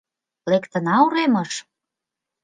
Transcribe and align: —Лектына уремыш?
—Лектына 0.51 0.95
уремыш? 1.05 1.51